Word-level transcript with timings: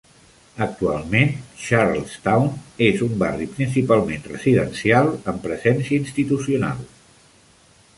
Actualment, 0.65 1.29
Charlestown 1.65 2.49
és 2.87 3.05
un 3.09 3.15
barri 3.27 3.49
principalment 3.61 4.27
residencial 4.33 5.15
amb 5.15 5.47
presència 5.49 6.05
institucional. 6.07 6.87